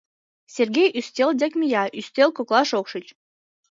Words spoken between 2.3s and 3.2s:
коклаш ок шич.